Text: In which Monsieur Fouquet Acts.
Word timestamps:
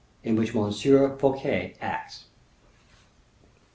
In 0.23 0.35
which 0.35 0.55
Monsieur 0.55 1.15
Fouquet 1.19 1.75
Acts. 1.79 2.25